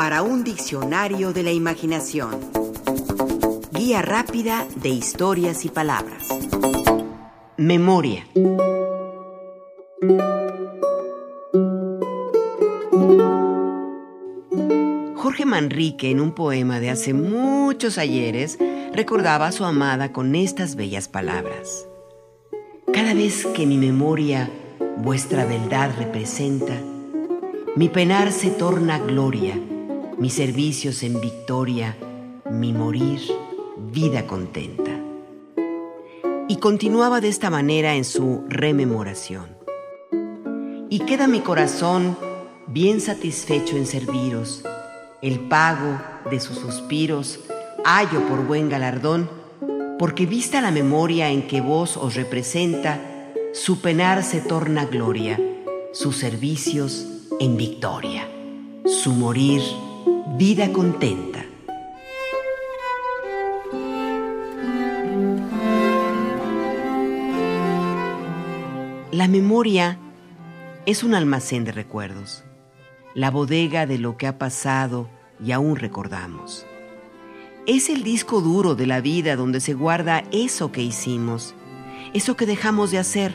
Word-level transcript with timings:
para 0.00 0.22
un 0.22 0.44
diccionario 0.44 1.34
de 1.34 1.42
la 1.42 1.52
imaginación. 1.52 2.30
Guía 3.70 4.00
rápida 4.00 4.66
de 4.76 4.88
historias 4.88 5.66
y 5.66 5.68
palabras. 5.68 6.26
Memoria. 7.58 8.24
Jorge 15.16 15.44
Manrique, 15.44 16.10
en 16.10 16.20
un 16.22 16.32
poema 16.32 16.80
de 16.80 16.88
hace 16.88 17.12
muchos 17.12 17.98
ayeres, 17.98 18.56
recordaba 18.94 19.48
a 19.48 19.52
su 19.52 19.66
amada 19.66 20.12
con 20.14 20.34
estas 20.34 20.76
bellas 20.76 21.08
palabras. 21.08 21.86
Cada 22.90 23.12
vez 23.12 23.44
que 23.54 23.66
mi 23.66 23.76
memoria 23.76 24.48
vuestra 24.96 25.44
beldad 25.44 25.90
representa, 25.98 26.80
mi 27.76 27.90
penar 27.90 28.32
se 28.32 28.48
torna 28.48 28.98
gloria, 28.98 29.60
mis 30.20 30.34
servicios 30.34 31.02
en 31.02 31.18
victoria, 31.18 31.96
mi 32.50 32.74
morir 32.74 33.22
vida 33.90 34.26
contenta. 34.26 34.90
Y 36.46 36.56
continuaba 36.56 37.22
de 37.22 37.28
esta 37.28 37.48
manera 37.48 37.94
en 37.94 38.04
su 38.04 38.44
rememoración. 38.46 39.46
Y 40.90 41.00
queda 41.00 41.26
mi 41.26 41.40
corazón 41.40 42.18
bien 42.66 43.00
satisfecho 43.00 43.78
en 43.78 43.86
serviros, 43.86 44.62
el 45.22 45.40
pago 45.40 45.98
de 46.30 46.38
sus 46.38 46.58
suspiros 46.58 47.40
hallo 47.82 48.28
por 48.28 48.46
buen 48.46 48.68
galardón, 48.68 49.30
porque 49.98 50.26
vista 50.26 50.60
la 50.60 50.70
memoria 50.70 51.30
en 51.30 51.46
que 51.46 51.62
vos 51.62 51.96
os 51.96 52.14
representa, 52.14 53.00
su 53.54 53.80
penar 53.80 54.22
se 54.22 54.42
torna 54.42 54.84
gloria, 54.84 55.40
sus 55.92 56.16
servicios 56.16 57.06
en 57.40 57.56
victoria, 57.56 58.28
su 58.84 59.12
morir 59.12 59.62
vida 60.36 60.72
contenta. 60.72 61.44
La 69.12 69.28
memoria 69.28 69.98
es 70.86 71.04
un 71.04 71.14
almacén 71.14 71.64
de 71.64 71.72
recuerdos, 71.72 72.42
la 73.14 73.30
bodega 73.30 73.86
de 73.86 73.98
lo 73.98 74.16
que 74.16 74.26
ha 74.26 74.38
pasado 74.38 75.10
y 75.44 75.52
aún 75.52 75.76
recordamos. 75.76 76.66
Es 77.66 77.90
el 77.90 78.02
disco 78.02 78.40
duro 78.40 78.74
de 78.74 78.86
la 78.86 79.00
vida 79.00 79.36
donde 79.36 79.60
se 79.60 79.74
guarda 79.74 80.24
eso 80.32 80.72
que 80.72 80.82
hicimos, 80.82 81.54
eso 82.14 82.36
que 82.36 82.46
dejamos 82.46 82.90
de 82.90 82.98
hacer, 82.98 83.34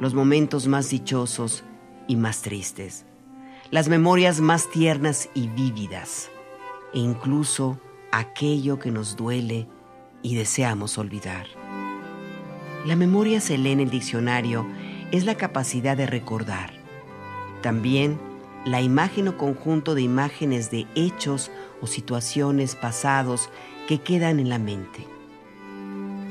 los 0.00 0.14
momentos 0.14 0.66
más 0.66 0.90
dichosos 0.90 1.62
y 2.08 2.16
más 2.16 2.42
tristes 2.42 3.06
las 3.74 3.88
memorias 3.88 4.40
más 4.40 4.70
tiernas 4.70 5.28
y 5.34 5.48
vívidas, 5.48 6.30
e 6.92 7.00
incluso 7.00 7.76
aquello 8.12 8.78
que 8.78 8.92
nos 8.92 9.16
duele 9.16 9.66
y 10.22 10.36
deseamos 10.36 10.96
olvidar. 10.96 11.48
La 12.86 12.94
memoria 12.94 13.40
se 13.40 13.58
lee 13.58 13.72
en 13.72 13.80
el 13.80 13.90
diccionario 13.90 14.64
es 15.10 15.24
la 15.24 15.34
capacidad 15.34 15.96
de 15.96 16.06
recordar. 16.06 16.72
También 17.62 18.20
la 18.64 18.80
imagen 18.80 19.26
o 19.26 19.36
conjunto 19.36 19.96
de 19.96 20.02
imágenes 20.02 20.70
de 20.70 20.86
hechos 20.94 21.50
o 21.80 21.88
situaciones 21.88 22.76
pasados 22.76 23.50
que 23.88 23.98
quedan 23.98 24.38
en 24.38 24.50
la 24.50 24.60
mente. 24.60 25.04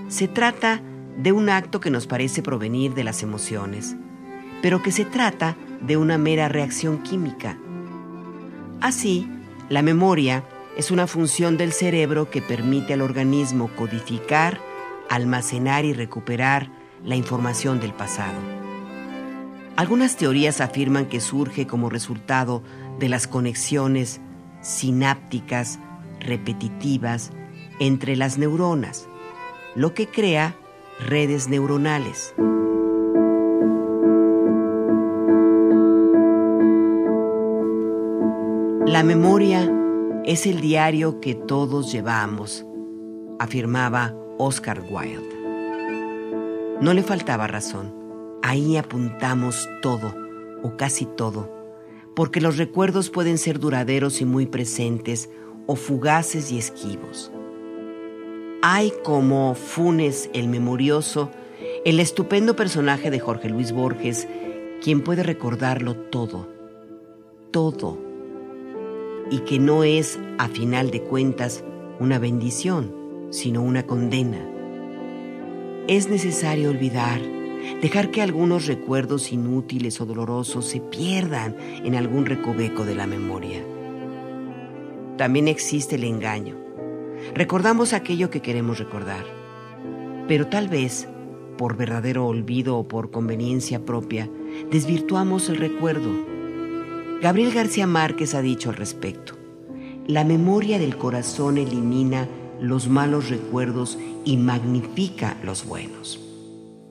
Se 0.08 0.30
trata 0.30 0.81
de 1.17 1.33
un 1.33 1.49
acto 1.49 1.81
que 1.81 1.91
nos 1.91 2.08
parece 2.08 2.41
provenir 2.41 2.94
de 2.94 3.03
las 3.03 3.21
emociones, 3.21 3.97
pero 4.61 4.81
que 4.81 4.94
se 4.94 5.03
trata 5.03 5.58
de 5.58 5.72
una 5.98 6.17
mera 6.17 6.50
reacción 6.50 7.03
química. 7.03 7.58
Así, 8.81 9.30
la 9.70 9.81
memoria 9.81 10.44
es 10.78 10.92
una 10.92 11.08
función 11.08 11.58
del 11.58 11.72
cerebro 11.72 12.30
que 12.30 12.42
permite 12.42 12.94
al 12.94 13.02
organismo 13.02 13.70
codificar, 13.76 14.59
almacenar 15.10 15.86
y 15.86 15.93
recuperar 15.93 16.70
la 17.04 17.16
información 17.16 17.80
del 17.80 17.93
pasado. 17.93 18.39
Algunas 19.76 20.17
teorías 20.17 20.61
afirman 20.61 21.08
que 21.08 21.20
surge 21.20 21.67
como 21.67 21.89
resultado 21.89 22.64
de 22.99 23.10
las 23.10 23.27
conexiones 23.27 24.22
sinápticas 24.61 25.80
repetitivas 26.20 27.32
entre 27.80 28.16
las 28.16 28.38
neuronas, 28.38 29.08
lo 29.76 29.93
que 29.93 30.08
crea 30.08 30.55
redes 30.99 31.48
neuronales. 31.48 32.33
La 38.93 39.02
memoria 39.02 39.73
es 40.23 40.45
el 40.45 40.61
diario 40.61 41.20
que 41.20 41.33
todos 41.33 41.92
llevamos, 41.92 42.64
afirmaba 43.39 44.15
Oscar 44.37 44.83
Wilde. 44.87 46.77
No 46.80 46.93
le 46.93 47.02
faltaba 47.02 47.48
razón. 47.48 47.92
Ahí 48.43 48.77
apuntamos 48.77 49.67
todo, 49.81 50.14
o 50.61 50.77
casi 50.77 51.08
todo, 51.08 51.52
porque 52.15 52.39
los 52.39 52.58
recuerdos 52.58 53.09
pueden 53.09 53.39
ser 53.39 53.58
duraderos 53.58 54.21
y 54.21 54.26
muy 54.26 54.45
presentes, 54.45 55.27
o 55.65 55.75
fugaces 55.75 56.52
y 56.52 56.60
esquivos. 56.60 57.31
Hay 58.61 58.93
como 59.04 59.55
Funes 59.55 60.30
el 60.36 60.49
memorioso, 60.49 61.31
el 61.83 61.99
estupendo 61.99 62.55
personaje 62.55 63.10
de 63.10 63.20
Jorge 63.20 63.49
Luis 63.49 63.71
Borges, 63.71 64.27
quien 64.83 65.02
puede 65.02 65.23
recordarlo 65.23 65.95
todo, 65.95 66.48
todo 67.49 68.12
y 69.30 69.39
que 69.39 69.60
no 69.60 69.84
es, 69.84 70.20
a 70.38 70.48
final 70.48 70.92
de 70.92 71.02
cuentas, 71.02 71.64
una 72.00 72.20
bendición, 72.20 72.94
sino 73.30 73.61
una 73.61 73.84
condena. 73.84 74.50
Es 75.88 76.10
necesario 76.10 76.70
olvidar, 76.70 77.22
dejar 77.82 78.11
que 78.11 78.22
algunos 78.22 78.67
recuerdos 78.67 79.32
inútiles 79.32 80.00
o 80.02 80.06
dolorosos 80.06 80.66
se 80.66 80.80
pierdan 80.80 81.56
en 81.60 81.95
algún 81.95 82.26
recoveco 82.26 82.86
de 82.86 82.95
la 82.95 83.08
memoria. 83.08 83.64
También 85.17 85.48
existe 85.48 85.95
el 85.95 86.04
engaño. 86.04 86.58
Recordamos 87.34 87.94
aquello 87.94 88.30
que 88.30 88.42
queremos 88.42 88.80
recordar, 88.80 89.26
pero 90.28 90.48
tal 90.48 90.67
vez, 90.67 91.08
por 91.58 91.78
verdadero 91.78 92.26
olvido 92.28 92.78
o 92.78 92.88
por 92.88 93.11
conveniencia 93.11 93.86
propia, 93.86 94.30
desvirtuamos 94.72 95.50
el 95.50 95.58
recuerdo 95.58 96.33
Gabriel 97.23 97.54
García 97.54 97.88
Márquez 97.88 98.36
ha 98.36 98.42
dicho 98.42 98.70
al 98.70 98.76
respecto, 98.76 99.38
la 100.08 100.26
memoria 100.26 100.78
del 100.78 100.98
corazón 100.98 101.58
elimina 101.58 102.28
los 102.60 102.89
malos 102.89 103.30
recuerdos 103.30 103.98
y 104.26 104.36
magnifica 104.36 105.38
los 105.42 105.66
buenos. 105.66 106.20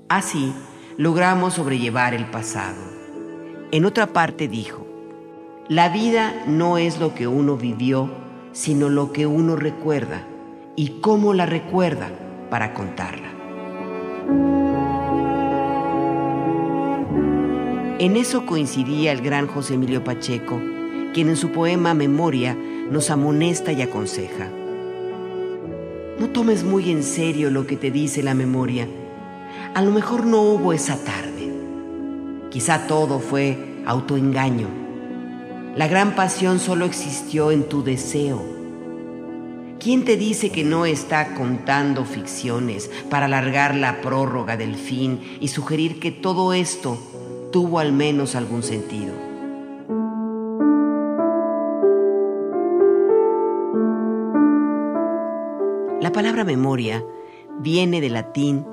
Así, 0.09 0.55
logramos 0.97 1.53
sobrellevar 1.53 2.15
el 2.15 2.25
pasado. 2.31 2.81
En 3.73 3.85
otra 3.85 4.15
parte 4.15 4.49
dijo, 4.49 4.87
la 5.69 5.91
vida 5.91 6.45
no 6.47 6.79
es 6.79 6.99
lo 6.99 7.15
que 7.15 7.27
uno 7.27 7.59
vivió, 7.59 8.09
sino 8.53 8.89
lo 8.89 9.13
que 9.13 9.27
uno 9.27 9.55
recuerda 9.55 10.27
y 10.77 11.01
cómo 11.03 11.35
la 11.35 11.45
recuerda 11.45 12.09
para 12.49 12.73
contarla. 12.73 14.62
En 18.03 18.17
eso 18.17 18.47
coincidía 18.47 19.13
el 19.13 19.21
gran 19.21 19.47
José 19.47 19.75
Emilio 19.75 20.03
Pacheco, 20.03 20.61
quien 21.15 21.29
en 21.29 21.37
su 21.37 21.53
poema 21.53 21.95
Memoria 21.95 22.53
nos 22.91 23.11
amonesta 23.11 23.71
y 23.71 23.81
aconseja. 23.81 24.49
No 26.19 26.29
tomes 26.31 26.65
muy 26.65 26.91
en 26.91 27.05
serio 27.05 27.49
lo 27.49 27.65
que 27.65 27.77
te 27.77 27.93
dice 27.93 28.25
la 28.25 28.35
memoria. 28.35 28.89
A 29.75 29.83
lo 29.83 29.93
mejor 29.93 30.27
no 30.27 30.43
hubo 30.43 30.73
esa 30.73 30.97
tarde. 30.97 31.53
Quizá 32.51 32.89
todo 32.89 33.21
fue 33.21 33.57
autoengaño. 33.87 34.67
La 35.77 35.87
gran 35.87 36.17
pasión 36.17 36.59
solo 36.59 36.87
existió 36.87 37.53
en 37.53 37.69
tu 37.69 37.85
deseo. 37.85 38.43
¿Quién 39.79 40.05
te 40.05 40.17
dice 40.17 40.51
que 40.51 40.65
no 40.65 40.87
está 40.87 41.35
contando 41.35 42.05
ficciones 42.05 42.91
para 43.09 43.27
alargar 43.27 43.77
la 43.77 44.01
prórroga 44.01 44.57
del 44.57 44.75
fin 44.75 45.21
y 45.41 45.47
sugerir 45.47 46.01
que 46.01 46.11
todo 46.11 46.53
esto 46.53 46.99
tuvo 47.53 47.79
al 47.79 47.93
menos 47.93 48.35
algún 48.35 48.63
sentido. 48.63 49.13
La 56.01 56.11
palabra 56.11 56.43
memoria 56.45 57.05
viene 57.61 58.01
del 58.01 58.15
latín 58.15 58.67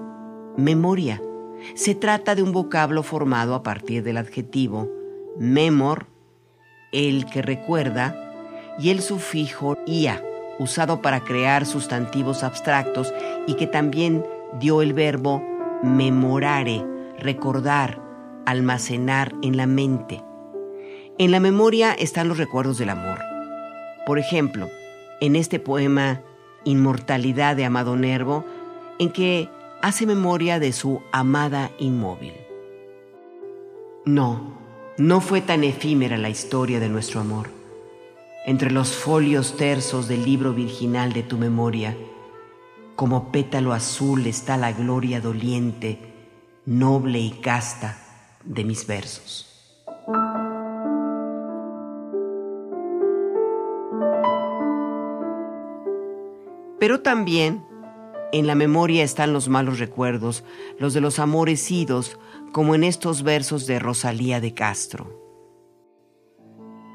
memoria. 0.58 1.22
Se 1.76 1.94
trata 1.94 2.34
de 2.34 2.42
un 2.42 2.54
vocablo 2.54 3.04
formado 3.04 3.54
a 3.54 3.62
partir 3.62 4.02
del 4.02 4.18
adjetivo 4.18 4.90
memor, 5.38 6.08
el 6.92 7.26
que 7.26 7.42
recuerda, 7.42 8.16
y 8.80 8.90
el 8.90 9.02
sufijo 9.02 9.78
ia, 9.86 10.24
usado 10.58 11.02
para 11.02 11.24
crear 11.24 11.66
sustantivos 11.66 12.44
abstractos 12.44 13.14
y 13.46 13.54
que 13.56 13.68
también 13.68 14.26
dio 14.60 14.82
el 14.82 14.94
verbo 14.94 15.44
memorare, 15.84 16.84
recordar, 17.20 18.09
almacenar 18.50 19.36
en 19.44 19.58
la 19.58 19.68
mente. 19.68 20.24
En 21.20 21.30
la 21.32 21.40
memoria 21.40 21.94
están 21.94 22.28
los 22.28 22.40
recuerdos 22.40 22.80
del 22.80 22.90
amor, 22.90 23.20
Por 24.06 24.18
ejemplo, 24.18 24.70
en 25.22 25.36
este 25.36 25.60
poema 25.60 26.22
Inmortalidad 26.64 27.56
de 27.56 27.66
Amado 27.66 27.96
Nervo, 27.96 28.44
en 28.98 29.12
que 29.12 29.50
hace 29.84 30.08
memoria 30.08 30.60
de 30.60 30.72
su 30.72 31.02
amada 31.12 31.70
inmóvil. 31.78 32.34
No, 34.06 34.58
no 34.98 35.22
fue 35.22 35.42
tan 35.42 35.64
efímera 35.64 36.18
la 36.18 36.30
historia 36.30 36.80
de 36.80 36.90
nuestro 36.90 37.20
amor. 37.20 37.52
Entre 38.48 38.72
los 38.72 38.94
folios 38.94 39.58
tersos 39.58 40.08
del 40.08 40.26
libro 40.26 40.54
virginal 40.54 41.14
de 41.14 41.22
tu 41.22 41.38
memoria, 41.38 41.96
como 42.96 43.32
pétalo 43.32 43.74
azul 43.74 44.26
está 44.26 44.58
la 44.58 44.72
gloria 44.72 45.22
doliente, 45.22 46.00
noble 46.66 47.20
y 47.20 47.30
casta 47.30 48.09
de 48.44 48.64
mis 48.64 48.88
versos. 48.88 49.46
Pero 56.80 57.02
también 57.02 57.64
en 58.32 58.48
la 58.48 58.56
memoria 58.56 59.04
están 59.04 59.34
los 59.34 59.50
malos 59.50 59.80
recuerdos, 59.80 60.44
los 60.78 60.94
de 60.94 61.02
los 61.02 61.20
amores 61.20 61.70
idos, 61.72 62.18
como 62.52 62.76
en 62.76 62.84
estos 62.84 63.24
versos 63.24 63.68
de 63.68 63.80
Rosalía 63.80 64.40
de 64.40 64.54
Castro. 64.54 65.20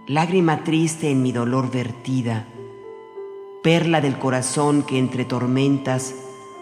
Lágrima 0.06 0.64
triste 0.64 1.11
en 1.11 1.23
mi 1.23 1.32
dolor 1.32 1.70
vertida, 1.70 2.46
perla 3.62 4.00
del 4.00 4.19
corazón 4.19 4.82
que 4.82 4.99
entre 4.99 5.25
tormentas 5.25 6.14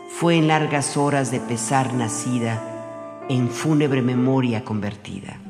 fue 0.08 0.36
en 0.36 0.48
largas 0.48 0.96
horas 0.96 1.30
de 1.30 1.40
pesar 1.40 1.94
nacida, 1.94 2.71
en 3.32 3.48
fúnebre 3.48 4.02
memoria 4.02 4.62
convertida. 4.62 5.40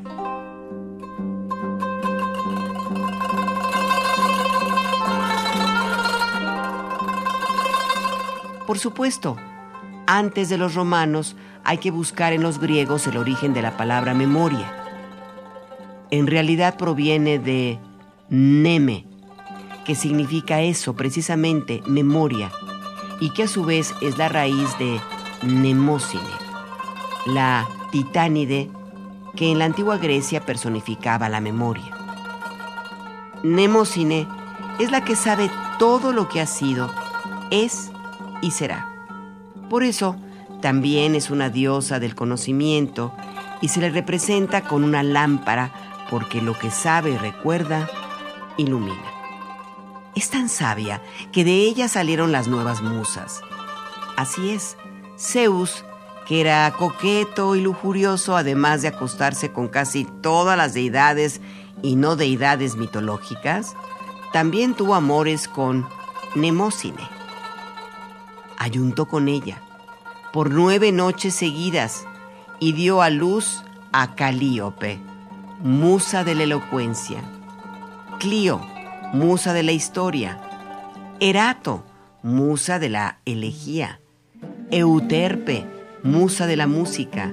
Por 8.69 8.79
supuesto, 8.79 9.37
antes 10.07 10.49
de 10.49 10.59
los 10.59 10.77
romanos 10.77 11.35
hay 11.65 11.79
que 11.79 11.91
buscar 11.91 12.33
en 12.33 12.45
los 12.45 12.61
griegos 12.61 13.09
el 13.09 13.17
origen 13.17 13.53
de 13.53 13.63
la 13.63 13.77
palabra 13.77 14.15
memoria. 14.15 14.73
En 16.13 16.29
realidad 16.29 16.77
proviene 16.77 17.41
de 17.41 17.81
neme, 18.29 19.07
que 19.85 19.97
significa 19.97 20.61
eso, 20.61 20.95
precisamente 20.95 21.83
memoria, 21.89 22.53
y 23.21 23.31
que 23.31 23.43
a 23.43 23.49
su 23.49 23.65
vez 23.65 23.93
es 24.01 24.19
la 24.19 24.29
raíz 24.29 24.69
de 24.79 25.01
nemósine, 25.43 26.42
la 27.27 27.69
titánide 27.91 28.71
que 29.37 29.51
en 29.51 29.59
la 29.59 29.65
antigua 29.65 29.99
Grecia 29.99 30.45
personificaba 30.45 31.29
la 31.29 31.41
memoria. 31.41 31.97
Nemósine 33.43 34.27
es 34.79 34.91
la 34.91 35.05
que 35.05 35.17
sabe 35.17 35.51
todo 35.79 36.13
lo 36.13 36.29
que 36.29 36.41
ha 36.41 36.47
sido, 36.47 36.91
es 37.51 37.91
y 38.41 38.51
será. 38.51 38.89
Por 39.69 39.83
eso, 39.83 40.17
también 40.61 41.15
es 41.15 41.31
una 41.31 41.51
diosa 41.51 41.99
del 41.99 42.15
conocimiento 42.15 43.13
y 43.61 43.69
se 43.69 43.81
le 43.81 43.91
representa 43.91 44.63
con 44.63 44.85
una 44.85 45.03
lámpara 45.03 45.73
porque 46.11 46.43
lo 46.43 46.59
que 46.59 46.71
sabe 46.71 47.11
y 47.11 47.17
recuerda, 47.17 47.89
ilumina. 48.57 49.03
Es 50.15 50.29
tan 50.31 50.49
sabia 50.49 51.01
que 51.33 51.45
de 51.45 51.55
ella 51.55 51.89
salieron 51.89 52.33
las 52.33 52.49
nuevas 52.49 52.83
musas. 52.83 53.41
Así 54.17 54.51
es, 54.51 54.77
Zeus, 55.19 55.85
era 56.41 56.73
coqueto 56.79 57.57
y 57.57 57.61
lujurioso, 57.61 58.37
además 58.37 58.83
de 58.83 58.89
acostarse 58.89 59.53
con 59.53 59.69
casi 59.69 60.05
todas 60.05 60.57
las 60.57 60.73
deidades 60.73 61.41
y 61.83 61.97
no 61.97 62.17
deidades 62.17 62.77
mitológicas, 62.77 63.75
también 64.33 64.75
tuvo 64.75 64.95
amores 64.95 65.47
con 65.47 65.87
Nemósine. 66.35 67.09
Ayuntó 68.57 69.07
con 69.07 69.29
ella 69.29 69.61
por 70.33 70.51
nueve 70.51 70.93
noches 70.93 71.35
seguidas 71.35 72.07
y 72.61 72.73
dio 72.73 73.03
a 73.03 73.11
luz 73.11 73.63
a 73.93 74.15
Calíope, 74.15 74.99
musa 75.61 76.25
de 76.25 76.35
la 76.35 76.45
elocuencia, 76.45 77.23
Clio, 78.19 78.61
musa 79.13 79.53
de 79.53 79.65
la 79.65 79.73
historia, 79.73 80.41
Erato, 81.21 81.85
musa 82.23 82.79
de 82.79 82.89
la 82.89 83.19
elegía, 83.27 84.01
Euterpe, 84.71 85.67
musa 86.03 86.47
de 86.47 86.57
la 86.57 86.67
música, 86.67 87.33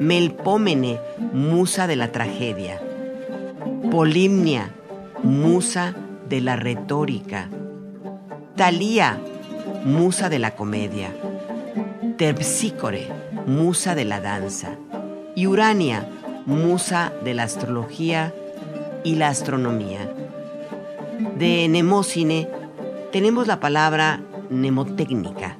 Melpómene, 0.00 0.98
musa 1.32 1.86
de 1.86 1.96
la 1.96 2.10
tragedia, 2.10 2.80
Polimnia, 3.90 4.70
musa 5.22 5.94
de 6.28 6.40
la 6.40 6.56
retórica, 6.56 7.48
Talía, 8.56 9.18
musa 9.84 10.28
de 10.28 10.38
la 10.40 10.56
comedia, 10.56 11.10
Terpsícore, 12.16 13.08
musa 13.46 13.94
de 13.94 14.04
la 14.04 14.20
danza, 14.20 14.76
y 15.36 15.46
Urania, 15.46 16.08
musa 16.46 17.12
de 17.24 17.34
la 17.34 17.44
astrología 17.44 18.34
y 19.04 19.16
la 19.16 19.28
astronomía. 19.28 20.12
De 21.38 21.68
Nemósine 21.68 22.48
tenemos 23.12 23.46
la 23.46 23.60
palabra 23.60 24.20
mnemotécnica, 24.50 25.53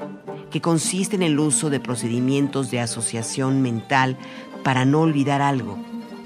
que 0.55 0.61
consiste 0.61 1.17
en 1.17 1.25
el 1.25 1.41
uso 1.41 1.69
de 1.69 1.81
procedimientos 1.81 2.71
de 2.71 2.79
asociación 2.79 3.61
mental 3.61 4.17
para 4.63 4.85
no 4.85 5.01
olvidar 5.01 5.43
algo, 5.43 5.77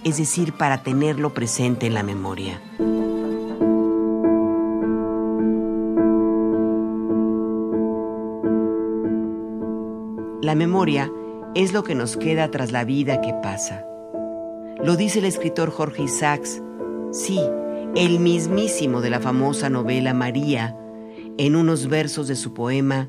es 0.05 0.19
decir, 0.19 0.53
para 0.53 0.83
tenerlo 0.83 1.33
presente 1.33 1.87
en 1.87 1.95
la 1.95 2.03
memoria. 2.03 2.61
La 10.43 10.55
memoria 10.55 11.11
es 11.55 11.73
lo 11.73 11.83
que 11.83 11.95
nos 11.95 12.19
queda 12.19 12.51
tras 12.51 12.71
la 12.71 12.85
vida 12.85 13.23
que 13.23 13.33
pasa. 13.43 13.87
Lo 14.85 14.97
dice 14.97 15.21
el 15.21 15.25
escritor 15.25 15.71
Jorge 15.71 16.03
Isaacs, 16.03 16.63
sí, 17.13 17.41
el 17.97 18.21
mismísimo 18.21 19.01
de 19.01 19.09
la 19.09 19.21
famosa 19.21 19.71
novela 19.71 20.13
María, 20.13 20.77
en 21.39 21.57
unos 21.57 21.89
versos 21.89 22.29
de 22.29 22.37
su 22.37 22.53
poema 22.53 23.09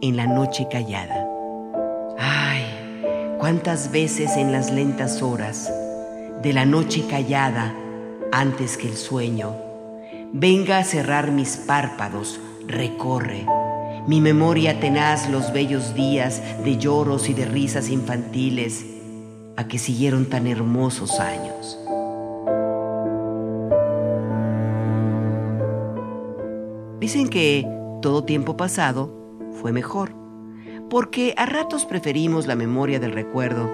En 0.00 0.16
la 0.16 0.26
noche 0.26 0.66
callada. 0.70 1.26
Ay, 2.18 2.64
cuántas 3.38 3.90
veces 3.90 4.36
en 4.36 4.52
las 4.52 4.70
lentas 4.70 5.22
horas 5.22 5.72
de 6.42 6.52
la 6.52 6.64
noche 6.66 7.04
callada, 7.08 7.74
antes 8.32 8.76
que 8.76 8.88
el 8.88 8.96
sueño, 8.96 9.54
venga 10.32 10.78
a 10.78 10.84
cerrar 10.84 11.30
mis 11.30 11.56
párpados, 11.56 12.38
recorre 12.66 13.46
mi 14.06 14.20
memoria 14.20 14.80
tenaz 14.80 15.30
los 15.30 15.52
bellos 15.52 15.94
días 15.94 16.42
de 16.62 16.76
lloros 16.76 17.30
y 17.30 17.34
de 17.34 17.46
risas 17.46 17.88
infantiles 17.88 18.84
a 19.56 19.66
que 19.66 19.78
siguieron 19.78 20.26
tan 20.26 20.46
hermosos 20.46 21.20
años. 21.20 21.78
Dicen 27.00 27.28
que 27.28 27.66
todo 28.02 28.24
tiempo 28.24 28.58
pasado 28.58 29.23
fue 29.54 29.72
mejor, 29.72 30.14
porque 30.90 31.34
a 31.36 31.46
ratos 31.46 31.86
preferimos 31.86 32.46
la 32.46 32.54
memoria 32.54 33.00
del 33.00 33.12
recuerdo 33.12 33.70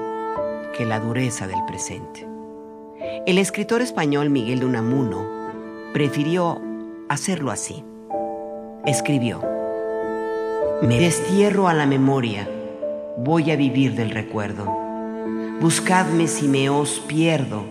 que 0.77 0.87
la 0.87 1.01
dureza 1.01 1.47
del 1.47 1.65
presente. 1.67 2.27
El 3.27 3.39
escritor 3.39 3.83
español 3.83 4.31
Miguel 4.31 4.61
de 4.61 4.67
Unamuno 4.67 5.27
prefirió 5.93 6.61
hacerlo 7.09 7.51
así. 7.51 7.85
Escribió, 8.87 9.43
me 10.83 10.99
destierro 10.99 11.69
a 11.69 11.75
la 11.75 11.87
memoria, 11.87 12.49
voy 13.19 13.51
a 13.51 13.57
vivir 13.57 13.95
del 13.95 14.11
recuerdo. 14.11 14.65
Buscadme 15.61 16.27
si 16.27 16.49
me 16.49 16.71
os 16.71 17.01
pierdo 17.01 17.65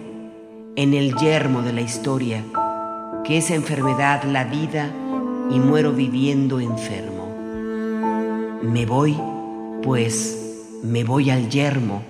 en 0.76 0.94
el 0.94 1.16
yermo 1.16 1.64
de 1.64 1.74
la 1.74 1.82
historia, 1.82 2.44
que 3.24 3.38
es 3.38 3.50
enfermedad 3.50 4.24
la 4.24 4.44
vida 4.44 4.92
y 5.50 5.60
muero 5.60 5.92
viviendo 5.92 6.60
enfermo. 6.60 7.29
Me 8.62 8.86
voy, 8.86 9.18
pues 9.84 10.82
me 10.84 11.06
voy 11.06 11.30
al 11.30 11.50
yermo, 11.50 12.02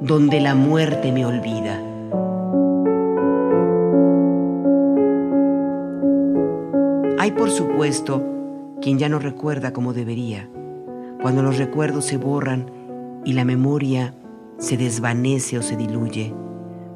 donde 0.00 0.40
la 0.40 0.56
muerte 0.56 1.12
me 1.12 1.24
olvida. 1.24 1.80
Hay 7.16 7.30
por 7.30 7.48
supuesto 7.48 8.24
quien 8.82 8.98
ya 8.98 9.08
no 9.08 9.20
recuerda 9.20 9.72
como 9.72 9.92
debería, 9.92 10.50
cuando 11.22 11.42
los 11.42 11.58
recuerdos 11.58 12.06
se 12.06 12.16
borran 12.16 12.68
y 13.24 13.34
la 13.34 13.44
memoria 13.44 14.14
se 14.58 14.76
desvanece 14.76 15.58
o 15.58 15.62
se 15.62 15.76
diluye, 15.76 16.34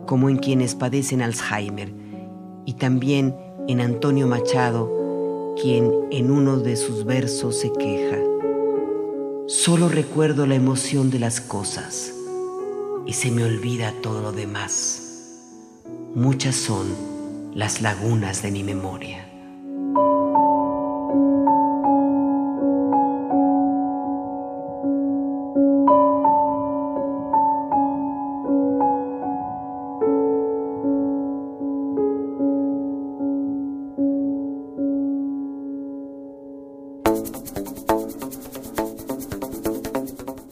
como 0.06 0.28
en 0.28 0.38
quienes 0.38 0.74
padecen 0.74 1.22
Alzheimer, 1.22 1.94
y 2.66 2.72
también 2.72 3.36
en 3.68 3.80
Antonio 3.80 4.26
Machado, 4.26 5.54
quien 5.62 5.88
en 6.10 6.32
uno 6.32 6.58
de 6.58 6.74
sus 6.74 7.04
versos 7.04 7.60
se 7.60 7.72
queja. 7.72 8.27
Solo 9.48 9.88
recuerdo 9.88 10.46
la 10.46 10.56
emoción 10.56 11.10
de 11.10 11.18
las 11.18 11.40
cosas 11.40 12.12
y 13.06 13.14
se 13.14 13.30
me 13.30 13.44
olvida 13.44 13.94
todo 14.02 14.20
lo 14.20 14.32
demás. 14.32 15.32
Muchas 16.14 16.54
son 16.54 16.94
las 17.54 17.80
lagunas 17.80 18.42
de 18.42 18.50
mi 18.50 18.62
memoria. 18.62 19.27